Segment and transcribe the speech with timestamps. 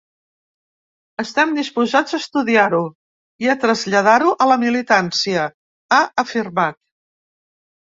[1.23, 2.79] Estem disposats a estudiar-ho
[3.45, 5.47] i a traslladar-ho a la militància,
[5.99, 6.83] ha afirmat.